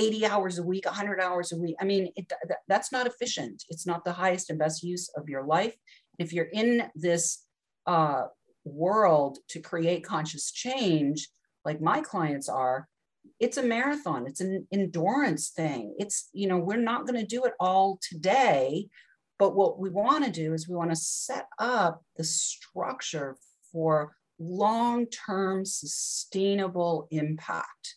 [0.00, 1.74] 80 hours a week 100 hours a week.
[1.80, 2.32] I mean it,
[2.68, 3.64] that's not efficient.
[3.68, 5.74] It's not the highest and best use of your life.
[6.20, 7.44] If you're in this
[7.84, 8.26] uh,
[8.64, 11.28] world to create conscious change
[11.64, 12.86] like my clients are
[13.40, 15.94] it's a marathon it's an endurance thing.
[15.98, 18.88] It's you know we're not going to do it all today
[19.38, 23.36] but what we want to do is we want to set up the structure
[23.70, 27.94] for long-term sustainable impact.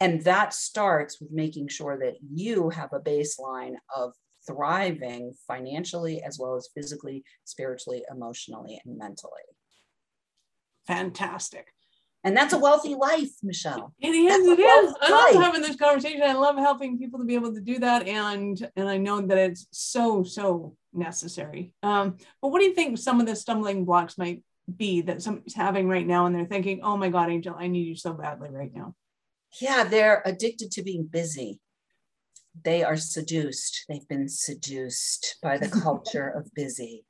[0.00, 4.12] And that starts with making sure that you have a baseline of
[4.46, 9.32] thriving financially as well as physically spiritually emotionally and mentally.
[10.86, 11.66] Fantastic.
[12.28, 14.46] And that's a wealthy life michelle It is.
[14.46, 14.94] That's It is.
[15.00, 15.44] I love life.
[15.44, 16.20] having this conversation.
[16.22, 19.38] I love helping people to be able to do that, and and I know that
[19.38, 21.72] it's so so necessary.
[21.82, 24.42] Um, but what do you think some of the stumbling blocks might
[24.76, 27.86] be that somebody's having right now, and they're thinking, "Oh my God, Anjel, I need
[27.86, 28.94] you so badly right now."
[29.58, 31.60] Yeah, they're addicted to being busy.
[32.62, 33.86] They are seduced.
[33.88, 37.06] They've been seduced by the culture of busy.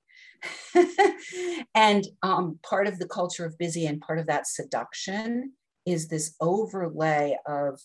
[1.74, 5.53] and um, part of the culture of busy and part of that seduction
[5.87, 7.81] is this overlay of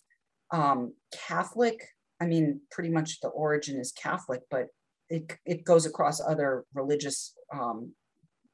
[0.51, 1.79] um, Catholic.
[2.21, 4.67] I mean, pretty much the origin is Catholic, but
[5.09, 7.93] it, it goes across other religious um,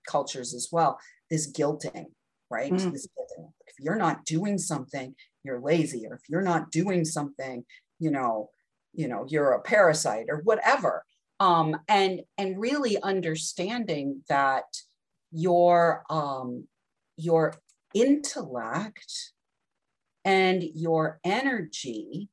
[0.07, 0.99] cultures as well.
[1.29, 2.05] This guilting,
[2.49, 2.71] right?
[2.71, 2.91] Mm.
[2.91, 3.49] This guilting.
[3.67, 7.63] If you're not doing something, you're lazy, or if you're not doing something,
[7.99, 8.49] you know,
[8.93, 11.03] you know, you're a parasite or whatever.
[11.39, 14.65] Um, and and really understanding that
[15.31, 16.67] your um,
[17.15, 17.53] your
[17.93, 19.31] intellect
[20.25, 22.29] and your energy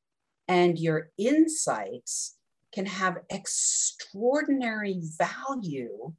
[0.47, 2.35] and your insights
[2.73, 6.13] can have extraordinary value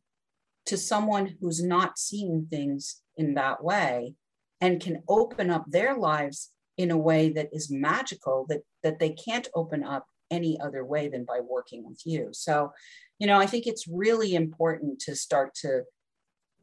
[0.66, 4.14] to someone who's not seeing things in that way
[4.60, 9.10] and can open up their lives in a way that is magical that that they
[9.10, 12.72] can't open up any other way than by working with you so
[13.18, 15.82] you know i think it's really important to start to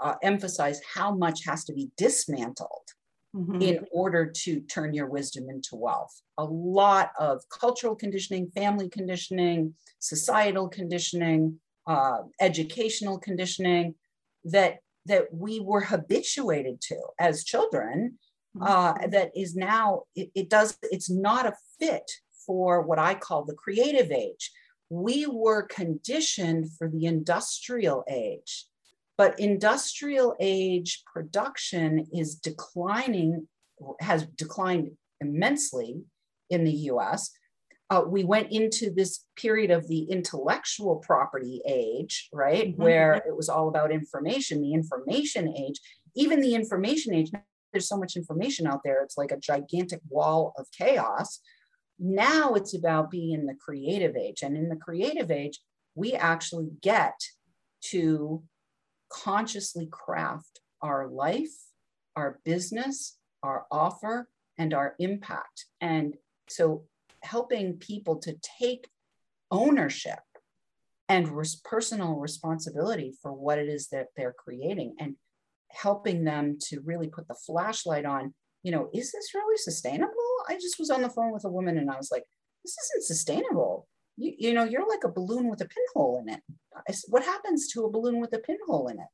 [0.01, 2.89] uh, emphasize how much has to be dismantled
[3.35, 3.61] Mhm.
[3.61, 6.21] in order to turn your wisdom into wealth.
[6.37, 13.95] A lot of cultural conditioning, family conditioning, societal conditioning, uh, educational conditioning
[14.45, 18.17] that that we were habituated to as children
[18.61, 22.09] uh, that is now it, it does it's not a fit
[22.45, 24.51] for what I call the creative age.
[24.89, 28.67] We were conditioned for the industrial age
[29.17, 33.47] but industrial age production is declining
[33.99, 36.01] has declined immensely
[36.49, 37.31] in the us
[37.91, 42.77] uh, we went into this period of the intellectual property age right Mhm.
[42.77, 45.79] where it was all about information the information age
[46.15, 47.31] even the information age
[47.71, 51.39] there's so much information out there it's like a gigantic wall of chaos
[51.99, 55.59] now it's about being in the creative age and in the creative age
[55.95, 57.13] we actually get
[57.81, 58.43] to
[59.09, 61.55] consciously craft our life,
[62.15, 64.27] our business, our offer,
[64.57, 65.65] and our impact.
[65.81, 66.15] And
[66.47, 66.83] so
[67.23, 68.87] helping people to take
[69.51, 70.19] ownership
[71.07, 75.15] and res- personal responsibility for what it is that they're creating and
[75.71, 80.13] helping them to really put the flashlight on, you know, is this really sustainable?
[80.47, 82.23] I just was on the phone with a woman and I was like,
[82.63, 83.87] this isn't sustainable.
[84.17, 86.41] You, you know, you're like a balloon with a pinhole in it.
[86.89, 89.07] Said, what happens to a balloon with a pinhole in it?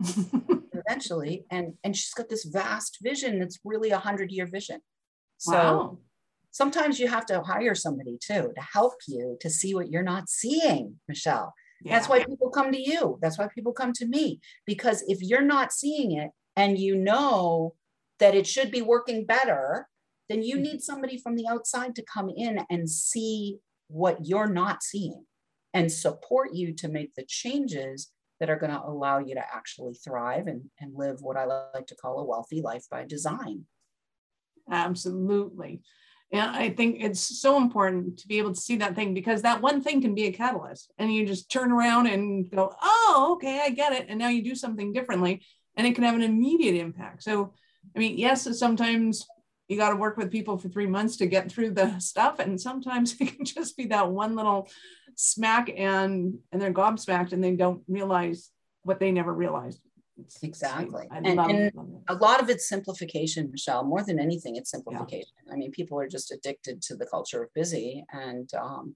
[0.72, 4.80] Eventually, and and she's got this vast vision that's really a hundred year vision.
[5.38, 5.98] So wow.
[6.50, 10.28] sometimes you have to hire somebody too to help you to see what you're not
[10.28, 11.52] seeing, Michelle.
[11.84, 13.18] That's why people come to you.
[13.20, 14.40] That's why people come to me.
[14.66, 17.74] Because if you're not seeing it and you know
[18.22, 19.88] that it should be working better,
[20.28, 20.62] then you mm-hmm.
[20.62, 23.58] need somebody from the outside to come in and see
[23.88, 25.24] what you're not seeing
[25.74, 29.94] and support you to make the changes that are going to allow you to actually
[29.94, 33.64] thrive and, and live what I like to call a wealthy life by design.
[34.70, 35.82] Absolutely.
[36.30, 39.62] And I think it's so important to be able to see that thing because that
[39.62, 40.92] one thing can be a catalyst.
[40.96, 44.06] And you just turn around and go, oh, okay, I get it.
[44.08, 45.42] And now you do something differently
[45.76, 47.24] and it can have an immediate impact.
[47.24, 47.54] So,
[47.94, 49.26] I mean, yes, sometimes
[49.68, 52.38] you got to work with people for three months to get through the stuff.
[52.38, 54.68] And sometimes it can just be that one little
[55.14, 58.50] smack and and they're gobsmacked and they don't realize
[58.82, 59.80] what they never realized.
[60.18, 61.06] It's- Exactly.
[61.10, 63.84] I, And- love, and love a lot of it's simplification, Michelle.
[63.84, 65.32] More than anything, it's simplification.
[65.50, 68.94] I mean, people are just addicted to the culture of busy and um,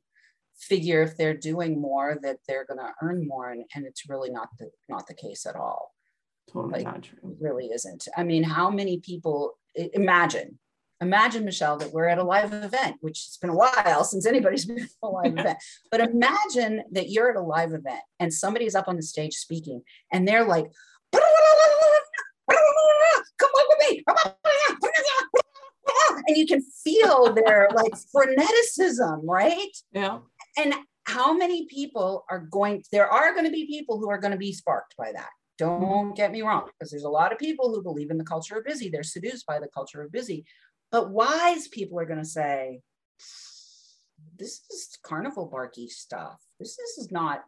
[0.58, 4.30] figure if they're doing more that they're going to earn more, and, and it's really
[4.30, 5.94] not the not the case at all.
[6.53, 7.18] Totally like- not true.
[7.30, 8.09] It really isn't.
[8.16, 10.59] I mean, how many people imagine?
[11.03, 14.64] Imagine, Michelle, that we're at a live event, which it's been a while since anybody's
[14.66, 15.59] been at a live event.
[15.90, 19.82] But imagine that you're at a live event and somebody's up on the stage speaking,
[20.12, 20.66] and they're like,
[21.12, 21.22] "Come
[23.40, 24.03] on with me!"
[26.26, 29.76] and you can feel their like freneticism, right?
[29.92, 30.18] Yeah.
[30.57, 30.74] And
[31.05, 34.38] how many people are going, there are going to be people who are going to
[34.38, 35.30] be sparked by that.
[35.59, 38.57] Don't get me wrong, because there's a lot of people who believe in the culture
[38.59, 38.88] of busy.
[38.88, 40.44] They're seduced by the culture of busy.
[40.92, 42.80] But wise people are going to say,
[44.38, 46.40] this is carnival barky stuff.
[46.59, 47.42] This, this is not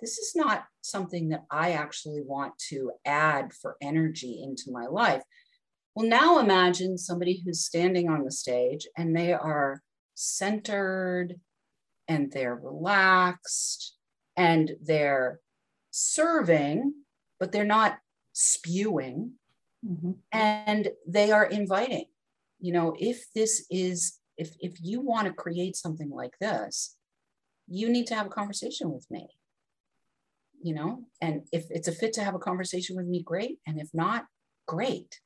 [0.00, 5.22] this is not something that I actually want to add for energy into my life.
[5.94, 9.82] Well, now imagine somebody who's standing on the stage and they are
[10.14, 11.34] centered
[12.06, 13.96] and they're relaxed
[14.36, 15.40] and they're
[15.90, 16.94] serving,
[17.38, 17.98] but they're not
[18.32, 19.32] spewing
[19.84, 20.12] mm-hmm.
[20.32, 22.06] and they are inviting.
[22.60, 26.96] You know, if this is, if, if you want to create something like this,
[27.68, 29.28] you need to have a conversation with me
[30.62, 33.80] you know and if it's a fit to have a conversation with me great and
[33.80, 34.24] if not
[34.66, 35.20] great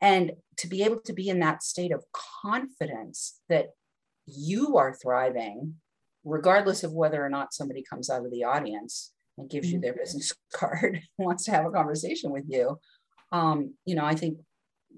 [0.00, 2.04] and to be able to be in that state of
[2.42, 3.70] confidence that
[4.26, 5.74] you are thriving
[6.24, 9.76] regardless of whether or not somebody comes out of the audience and gives mm-hmm.
[9.76, 12.78] you their business card wants to have a conversation with you
[13.32, 14.38] um, you know i think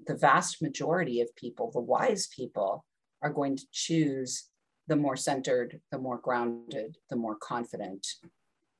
[0.07, 2.85] the vast majority of people the wise people
[3.21, 4.49] are going to choose
[4.87, 8.05] the more centered the more grounded the more confident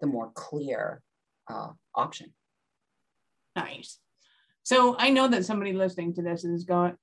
[0.01, 1.01] the more clear
[1.49, 2.33] uh, option.
[3.55, 3.99] Nice.
[4.63, 6.95] So I know that somebody listening to this is going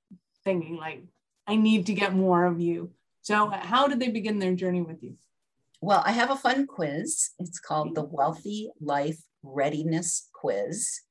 [0.44, 1.04] thinking like,
[1.46, 2.92] I need to get more of you.
[3.22, 5.16] So how did they begin their journey with you?
[5.80, 7.30] Well, I have a fun quiz.
[7.38, 11.02] It's called the Wealthy Life Readiness Quiz.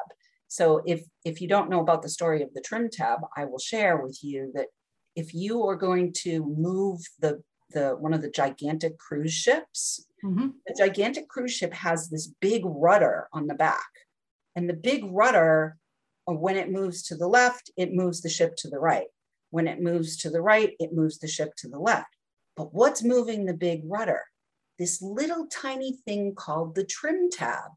[0.54, 3.58] So if if you don't know about the story of the trim tab, I will
[3.58, 4.68] share with you that
[5.16, 7.42] if you are going to move the
[7.72, 10.50] the one of the gigantic cruise ships, mm-hmm.
[10.68, 13.92] the gigantic cruise ship has this big rudder on the back,
[14.56, 15.76] and the big rudder,
[16.30, 19.08] uh, when it moves to the left, it moves the ship to the right.
[19.50, 22.16] When it moves to the right, it moves the ship to the left.
[22.56, 24.22] But what's moving the big rudder?
[24.78, 27.72] This little tiny thing called the trim tab.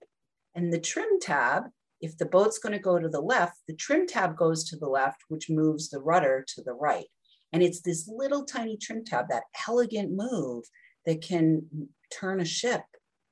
[0.55, 1.65] And the trim tab,
[2.01, 4.89] if the boat's going to go to the left, the trim tab goes to the
[4.89, 7.07] left, which moves the rudder to the right.
[7.53, 10.65] And it's this little tiny trim tab, that elegant move
[11.07, 11.63] that can
[12.13, 12.83] turn a ship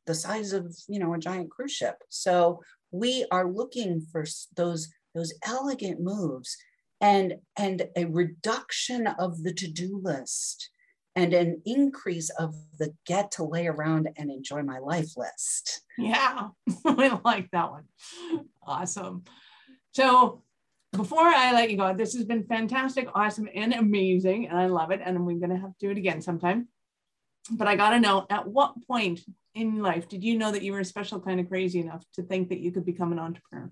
[0.06, 1.96] the size of, you know, a giant cruise ship.
[2.08, 6.56] So we are looking for those, those elegant moves
[7.00, 10.70] and, and a reduction of the to-do list
[11.16, 15.82] and an increase of the get to lay around and enjoy my life list.
[15.96, 16.48] Yeah,
[16.84, 17.84] I like that one.
[18.66, 19.24] Awesome.
[19.92, 20.42] So
[20.92, 24.48] before I let you go, this has been fantastic, awesome, and amazing.
[24.48, 25.00] And I love it.
[25.04, 26.68] And we're going to have to do it again sometime.
[27.50, 29.20] But I got to know at what point
[29.54, 32.22] in life did you know that you were a special kind of crazy enough to
[32.22, 33.70] think that you could become an entrepreneur?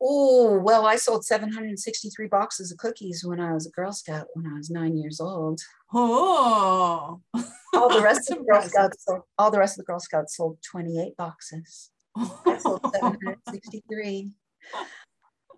[0.00, 4.46] Oh, well, I sold 763 boxes of cookies when I was a Girl Scout when
[4.46, 5.60] I was nine years old.
[5.92, 7.20] Oh,
[7.74, 10.36] all the rest of the Girl Scouts sold, all the rest of the Girl Scouts
[10.36, 11.90] sold 28 boxes.
[12.16, 14.30] I sold 763.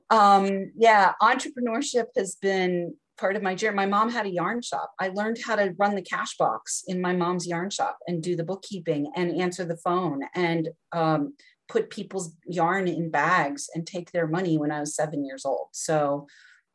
[0.09, 3.77] Um, yeah, entrepreneurship has been part of my journey.
[3.77, 4.93] My mom had a yarn shop.
[4.99, 8.35] I learned how to run the cash box in my mom's yarn shop and do
[8.35, 11.35] the bookkeeping and answer the phone and um,
[11.71, 15.69] put people's yarn in bags and take their money when I was seven years old.
[15.73, 16.27] So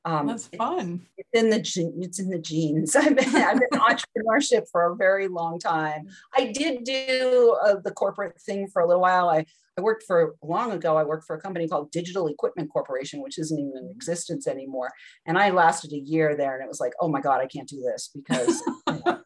[0.05, 1.05] um, that's fun.
[1.17, 1.57] It's in the
[1.99, 2.95] it's in the genes.
[2.95, 6.07] I've been, I've been entrepreneurship for a very long time.
[6.33, 9.29] I did do uh, the corporate thing for a little while.
[9.29, 9.45] I
[9.77, 10.95] I worked for long ago.
[10.95, 14.91] I worked for a company called Digital Equipment Corporation, which isn't even in existence anymore.
[15.25, 17.67] And I lasted a year there, and it was like, oh my god, I can't
[17.67, 19.21] do this because you know,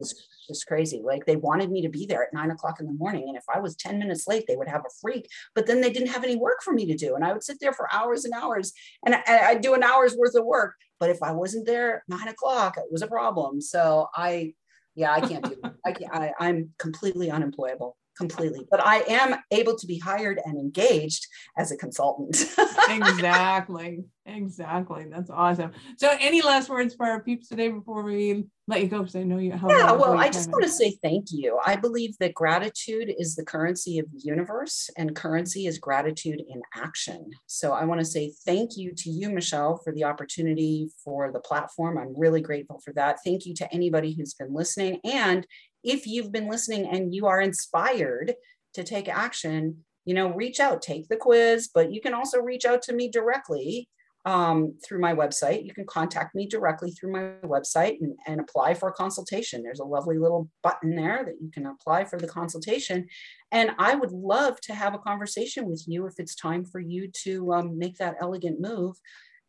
[0.00, 0.14] it's
[0.46, 1.02] just crazy.
[1.04, 3.44] Like they wanted me to be there at nine o'clock in the morning, and if
[3.52, 5.28] I was ten minutes late, they would have a freak.
[5.54, 7.58] But then they didn't have any work for me to do, and I would sit
[7.60, 8.72] there for hours and hours,
[9.04, 10.74] and I, I'd do an hour's worth of work.
[11.00, 13.60] But if I wasn't there nine o'clock, it was a problem.
[13.60, 14.54] So I,
[14.94, 15.56] yeah, I can't do.
[15.84, 16.14] I can't.
[16.14, 17.96] I, I'm completely unemployable.
[18.16, 18.66] Completely.
[18.70, 22.36] But I am able to be hired and engaged as a consultant.
[22.88, 24.04] exactly.
[24.26, 25.06] Exactly.
[25.10, 25.72] That's awesome.
[25.98, 29.00] So, any last words for our peeps today before we let you go?
[29.00, 29.52] Because I know you.
[29.52, 29.92] How yeah.
[29.92, 31.58] Well, I just want to say thank you.
[31.66, 36.62] I believe that gratitude is the currency of the universe, and currency is gratitude in
[36.74, 37.32] action.
[37.46, 41.40] So, I want to say thank you to you, Michelle, for the opportunity for the
[41.40, 41.98] platform.
[41.98, 43.18] I'm really grateful for that.
[43.24, 45.00] Thank you to anybody who's been listening.
[45.04, 45.46] And
[45.84, 48.34] if you've been listening and you are inspired
[48.74, 52.64] to take action, you know, reach out, take the quiz, but you can also reach
[52.64, 53.88] out to me directly
[54.26, 55.66] um, through my website.
[55.66, 59.62] You can contact me directly through my website and, and apply for a consultation.
[59.62, 63.06] There's a lovely little button there that you can apply for the consultation.
[63.52, 67.10] And I would love to have a conversation with you if it's time for you
[67.24, 68.96] to um, make that elegant move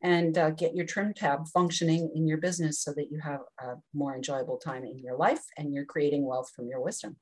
[0.05, 3.73] and uh, get your trim tab functioning in your business so that you have a
[3.91, 7.17] more enjoyable time in your life and you're creating wealth from your wisdom.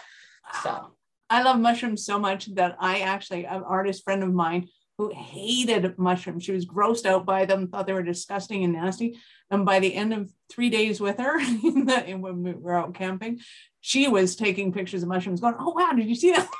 [0.61, 0.91] So
[1.31, 4.67] I love mushrooms so much that I actually, an artist friend of mine
[4.97, 9.17] who hated mushrooms, she was grossed out by them, thought they were disgusting and nasty.
[9.49, 13.39] And by the end of three days with her, when we were out camping,
[13.79, 16.49] she was taking pictures of mushrooms, going, "Oh wow, did you see that?"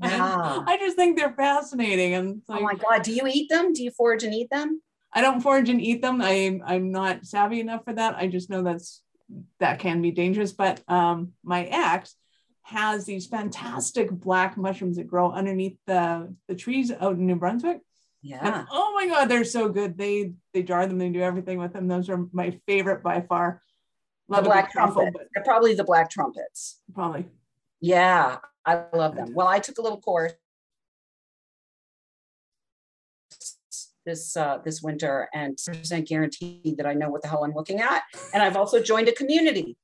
[0.00, 0.64] Wow.
[0.66, 2.14] I just think they're fascinating.
[2.14, 3.72] And like, oh my god, do you eat them?
[3.72, 4.80] Do you forage and eat them?
[5.12, 6.20] I don't forage and eat them.
[6.22, 8.14] I I'm not savvy enough for that.
[8.16, 9.02] I just know that's
[9.58, 10.52] that can be dangerous.
[10.52, 12.14] But um, my ex
[12.68, 17.80] has these fantastic black mushrooms that grow underneath the, the trees out in New Brunswick.
[18.20, 18.40] Yeah.
[18.42, 19.96] And, oh my God, they're so good.
[19.96, 21.88] They they jar them, they do everything with them.
[21.88, 23.62] Those are my favorite by far.
[24.28, 25.14] Love the black trumpet.
[25.32, 26.80] They're probably the black trumpets.
[26.94, 27.26] Probably.
[27.80, 29.32] Yeah, I love them.
[29.34, 30.32] Well, I took a little course
[34.04, 37.80] this uh, this winter and percent guaranteed that I know what the hell I'm looking
[37.80, 38.02] at.
[38.34, 39.76] And I've also joined a community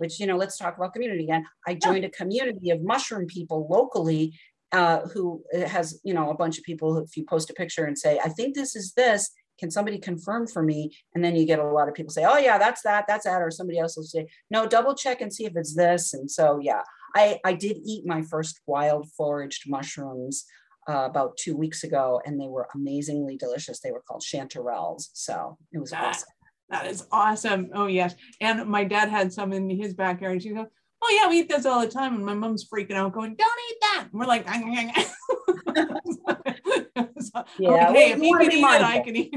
[0.00, 1.44] which, you know, let's talk about community again.
[1.66, 4.38] I joined a community of mushroom people locally
[4.72, 7.54] uh, who uh, has, you know, a bunch of people, who, if you post a
[7.54, 10.90] picture and say, I think this is this, can somebody confirm for me?
[11.14, 13.42] And then you get a lot of people say, oh yeah, that's that, that's that.
[13.42, 16.14] Or somebody else will say, no, double check and see if it's this.
[16.14, 16.82] And so, yeah,
[17.14, 20.46] I, I did eat my first wild foraged mushrooms
[20.88, 23.80] uh, about two weeks ago, and they were amazingly delicious.
[23.80, 25.10] They were called chanterelles.
[25.12, 26.28] So it was that, awesome.
[26.70, 27.70] That is awesome.
[27.74, 28.14] Oh yes.
[28.40, 30.42] And my dad had some in his backyard.
[30.42, 30.66] She goes,
[31.02, 32.14] Oh yeah, we eat this all the time.
[32.14, 34.06] And my mom's freaking out, going, Don't eat that.
[34.10, 34.46] And we're like,
[37.20, 38.70] so, yeah, okay, well, you, can eat mindful.
[38.70, 39.34] it, I can eat.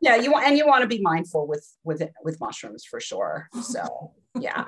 [0.00, 3.48] yeah, you want and you want to be mindful with with with mushrooms for sure.
[3.62, 4.66] So yeah.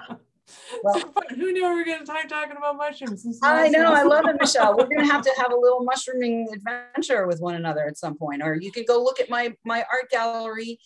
[0.82, 3.26] Well, so who knew we were going to start talking about mushrooms?
[3.42, 4.76] I know, I love it, Michelle.
[4.76, 8.16] We're going to have to have a little mushrooming adventure with one another at some
[8.16, 10.78] point, or you could go look at my my art gallery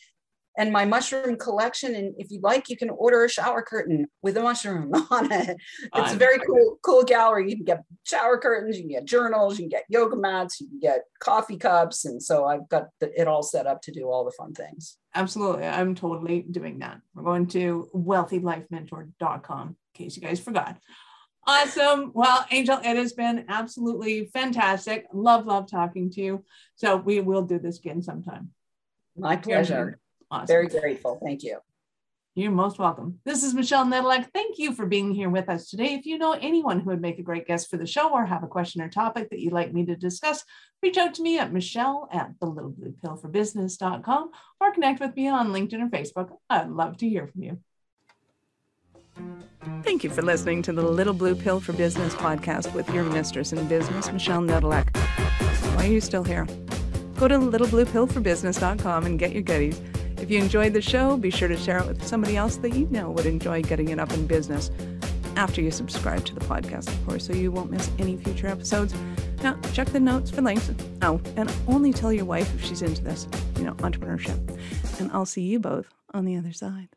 [0.61, 1.95] and my mushroom collection.
[1.95, 5.57] And if you'd like, you can order a shower curtain with a mushroom on it.
[5.97, 7.49] It's a very cool, cool gallery.
[7.49, 10.69] You can get shower curtains, you can get journals, you can get yoga mats, you
[10.69, 12.05] can get coffee cups.
[12.05, 14.99] And so I've got the, it all set up to do all the fun things.
[15.15, 15.65] Absolutely.
[15.65, 17.01] I'm totally doing that.
[17.15, 20.77] We're going to wealthylifementor.com in case you guys forgot.
[21.47, 22.13] Awesome.
[22.15, 25.07] Well, Anjel, it has been absolutely fantastic.
[25.15, 26.45] Love, love talking to you.
[26.75, 28.51] So we will do this again sometime.
[29.17, 29.99] My pleasure.
[30.31, 30.47] Awesome.
[30.47, 31.19] Very grateful.
[31.23, 31.59] Thank you.
[32.37, 33.19] You're most welcome.
[33.25, 34.29] This is Michelle Nedelec.
[34.33, 35.95] Thank you for being here with us today.
[35.95, 38.45] If you know anyone who would make a great guest for the show or have
[38.45, 40.45] a question or topic that you'd like me to discuss,
[40.81, 45.01] reach out to me at michelle at the little blue pill for business.com or connect
[45.01, 46.31] with me on LinkedIn or Facebook.
[46.49, 47.59] I'd love to hear from you.
[49.83, 53.53] Thank you for listening to the Little Blue Pill for Business podcast with your mistress
[53.53, 54.97] in business, Michelle Nedelec.
[55.77, 56.47] Why are you still here?
[57.17, 59.81] Go to littlebluepillforbusiness.com and get your goodies.
[60.21, 62.87] If you enjoyed the show, be sure to share it with somebody else that you
[62.91, 64.71] know would enjoy getting it up in business
[65.37, 68.95] after you subscribe to the podcast, of course, so you won't miss any future episodes.
[69.43, 70.71] Now, check the notes for links.
[71.01, 74.39] Oh, and only tell your wife if she's into this, you know, entrepreneurship.
[75.01, 76.89] And I'll see you both on the other side.